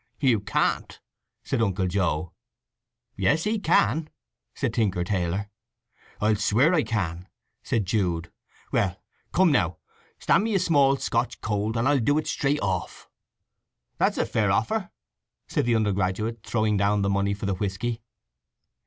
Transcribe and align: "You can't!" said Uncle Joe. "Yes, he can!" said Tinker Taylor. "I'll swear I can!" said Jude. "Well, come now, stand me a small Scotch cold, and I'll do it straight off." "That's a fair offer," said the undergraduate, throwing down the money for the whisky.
"You 0.19 0.39
can't!" 0.39 0.99
said 1.43 1.61
Uncle 1.61 1.85
Joe. 1.85 2.33
"Yes, 3.15 3.43
he 3.43 3.59
can!" 3.59 4.09
said 4.55 4.73
Tinker 4.73 5.03
Taylor. 5.03 5.51
"I'll 6.19 6.37
swear 6.37 6.73
I 6.73 6.81
can!" 6.81 7.27
said 7.61 7.85
Jude. 7.85 8.31
"Well, 8.71 8.99
come 9.31 9.51
now, 9.51 9.77
stand 10.17 10.45
me 10.45 10.55
a 10.55 10.59
small 10.59 10.95
Scotch 10.97 11.39
cold, 11.41 11.77
and 11.77 11.87
I'll 11.87 11.99
do 11.99 12.17
it 12.17 12.25
straight 12.25 12.61
off." 12.61 13.11
"That's 13.99 14.17
a 14.17 14.25
fair 14.25 14.49
offer," 14.51 14.89
said 15.47 15.67
the 15.67 15.75
undergraduate, 15.75 16.39
throwing 16.43 16.77
down 16.77 17.03
the 17.03 17.07
money 17.11 17.35
for 17.35 17.45
the 17.45 17.53
whisky. 17.53 18.01